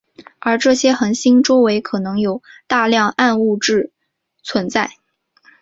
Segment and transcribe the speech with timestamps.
[0.39, 3.91] 而这些恒星周围可能有大量暗物质
[4.41, 4.89] 存在。